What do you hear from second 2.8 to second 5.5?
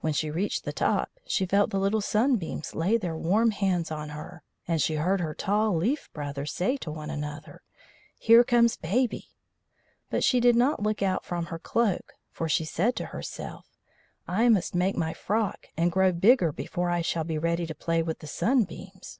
their warm hands on her, and she heard her